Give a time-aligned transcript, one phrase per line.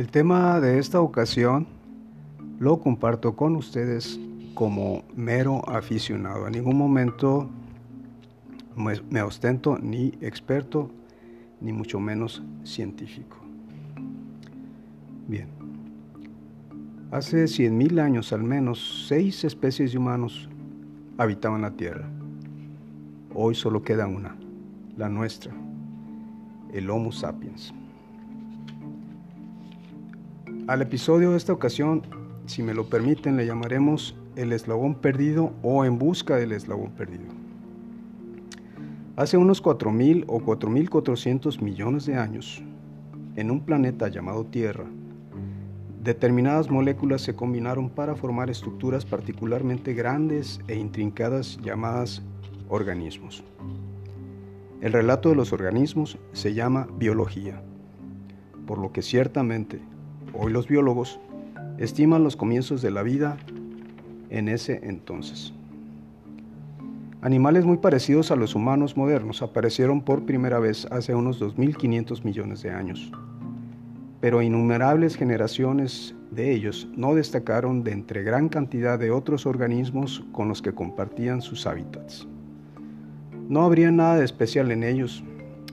[0.00, 1.66] El tema de esta ocasión
[2.58, 4.18] lo comparto con ustedes
[4.54, 6.46] como mero aficionado.
[6.46, 7.50] En ningún momento
[9.10, 10.90] me ostento ni experto,
[11.60, 13.36] ni mucho menos científico.
[15.28, 15.48] Bien.
[17.10, 20.48] Hace 100.000 años al menos, seis especies de humanos
[21.18, 22.08] habitaban la Tierra.
[23.34, 24.34] Hoy solo queda una,
[24.96, 25.52] la nuestra,
[26.72, 27.74] el Homo sapiens.
[30.70, 32.02] Al episodio de esta ocasión,
[32.46, 37.24] si me lo permiten, le llamaremos el eslabón perdido o en busca del eslabón perdido.
[39.16, 42.62] Hace unos 4.000 o 4.400 millones de años,
[43.34, 44.84] en un planeta llamado Tierra,
[46.04, 52.22] determinadas moléculas se combinaron para formar estructuras particularmente grandes e intrincadas llamadas
[52.68, 53.42] organismos.
[54.80, 57.60] El relato de los organismos se llama biología,
[58.68, 59.80] por lo que ciertamente
[60.32, 61.18] Hoy los biólogos
[61.78, 63.36] estiman los comienzos de la vida
[64.30, 65.52] en ese entonces.
[67.20, 72.62] Animales muy parecidos a los humanos modernos aparecieron por primera vez hace unos 2.500 millones
[72.62, 73.12] de años,
[74.20, 80.48] pero innumerables generaciones de ellos no destacaron de entre gran cantidad de otros organismos con
[80.48, 82.26] los que compartían sus hábitats.
[83.48, 85.24] No habría nada de especial en ellos,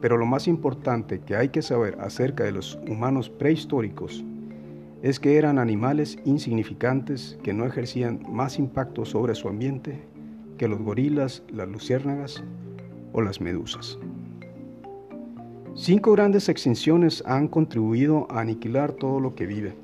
[0.00, 4.24] pero lo más importante que hay que saber acerca de los humanos prehistóricos
[5.02, 10.02] es que eran animales insignificantes que no ejercían más impacto sobre su ambiente
[10.56, 12.42] que los gorilas, las luciérnagas
[13.12, 13.98] o las medusas.
[15.74, 19.76] Cinco grandes extinciones han contribuido a aniquilar todo lo que vive,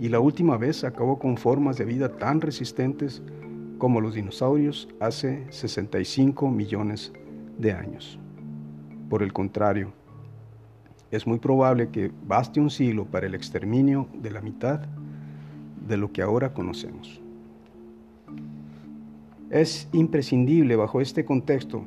[0.00, 3.22] y la última vez acabó con formas de vida tan resistentes
[3.76, 7.12] como los dinosaurios hace 65 millones
[7.58, 8.18] de años.
[9.10, 9.92] Por el contrario,
[11.10, 14.80] es muy probable que baste un siglo para el exterminio de la mitad
[15.86, 17.20] de lo que ahora conocemos.
[19.50, 21.84] Es imprescindible bajo este contexto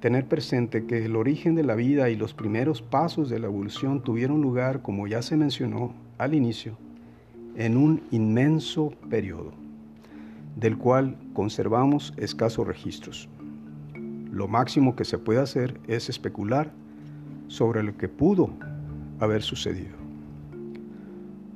[0.00, 4.02] tener presente que el origen de la vida y los primeros pasos de la evolución
[4.02, 6.76] tuvieron lugar, como ya se mencionó al inicio,
[7.56, 9.52] en un inmenso periodo,
[10.56, 13.28] del cual conservamos escasos registros.
[14.30, 16.72] Lo máximo que se puede hacer es especular
[17.48, 18.50] sobre lo que pudo
[19.18, 19.96] haber sucedido.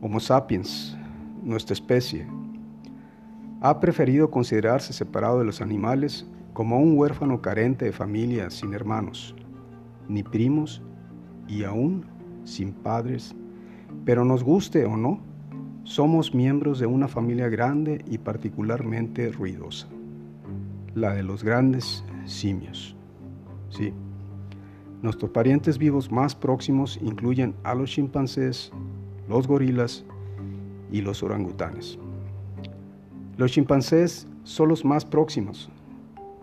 [0.00, 0.96] Homo sapiens,
[1.42, 2.26] nuestra especie,
[3.60, 9.36] ha preferido considerarse separado de los animales como un huérfano carente de familia, sin hermanos,
[10.08, 10.82] ni primos
[11.46, 12.04] y aún
[12.44, 13.34] sin padres,
[14.04, 15.20] pero nos guste o no,
[15.84, 19.88] somos miembros de una familia grande y particularmente ruidosa,
[20.94, 22.96] la de los grandes simios.
[23.68, 23.92] Sí.
[25.02, 28.70] Nuestros parientes vivos más próximos incluyen a los chimpancés,
[29.28, 30.04] los gorilas
[30.92, 31.98] y los orangutanes.
[33.36, 35.68] Los chimpancés son los más próximos.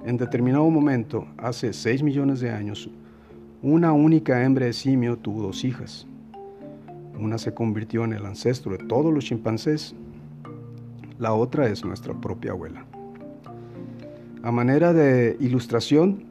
[0.05, 2.89] En determinado momento, hace 6 millones de años,
[3.61, 6.05] una única hembra de simio tuvo dos hijas.
[7.17, 9.95] Una se convirtió en el ancestro de todos los chimpancés,
[11.17, 12.85] la otra es nuestra propia abuela.
[14.43, 16.28] A manera de ilustración,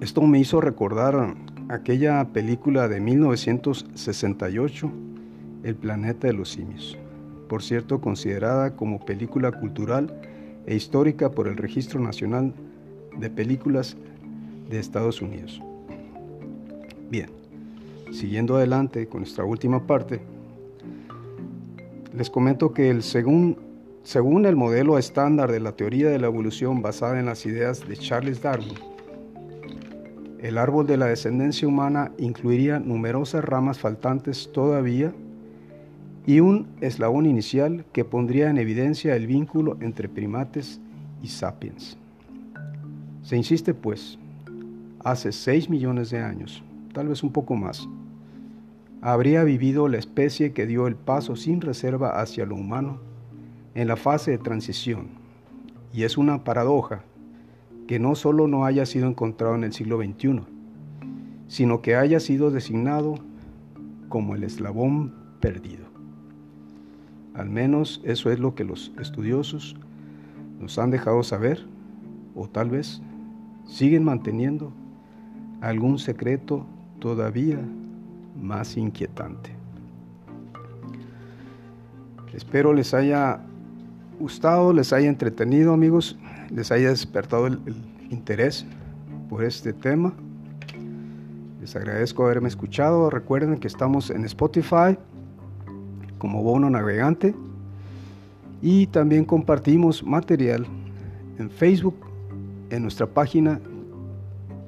[0.00, 1.34] esto me hizo recordar
[1.68, 4.90] aquella película de 1968,
[5.62, 6.98] El planeta de los simios,
[7.48, 10.20] por cierto considerada como película cultural
[10.66, 12.52] e histórica por el Registro Nacional
[13.16, 13.96] de Películas
[14.68, 15.62] de Estados Unidos.
[17.08, 17.30] Bien,
[18.10, 20.20] siguiendo adelante con nuestra última parte,
[22.12, 23.58] les comento que el según,
[24.02, 27.96] según el modelo estándar de la teoría de la evolución basada en las ideas de
[27.96, 28.93] Charles Darwin,
[30.44, 35.14] el árbol de la descendencia humana incluiría numerosas ramas faltantes todavía
[36.26, 40.82] y un eslabón inicial que pondría en evidencia el vínculo entre primates
[41.22, 41.96] y sapiens.
[43.22, 44.18] Se insiste, pues,
[45.02, 47.88] hace 6 millones de años, tal vez un poco más,
[49.00, 52.98] habría vivido la especie que dio el paso sin reserva hacia lo humano
[53.74, 55.08] en la fase de transición.
[55.94, 57.02] Y es una paradoja
[57.86, 60.40] que no solo no haya sido encontrado en el siglo XXI,
[61.48, 63.16] sino que haya sido designado
[64.08, 65.84] como el eslabón perdido.
[67.34, 69.76] Al menos eso es lo que los estudiosos
[70.60, 71.66] nos han dejado saber,
[72.34, 73.02] o tal vez
[73.66, 74.72] siguen manteniendo
[75.60, 76.66] algún secreto
[77.00, 77.58] todavía
[78.40, 79.50] más inquietante.
[82.32, 83.40] Espero les haya
[84.18, 86.18] gustado, les haya entretenido amigos
[86.54, 87.58] les haya despertado el,
[88.10, 88.64] interés
[89.28, 90.14] por este tema.
[91.60, 93.10] Les agradezco haberme escuchado.
[93.10, 94.96] Recuerden que estamos en Spotify,
[96.18, 97.34] como Bono Navegante
[98.62, 100.66] y también compartimos material
[101.38, 101.96] en Facebook,
[102.70, 103.60] en nuestra página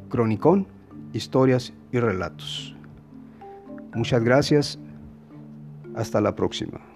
[0.08, 0.66] Cronicón,
[1.12, 2.74] Historias y Relatos.
[3.94, 4.78] Muchas gracias.
[5.94, 6.95] Hasta la próxima.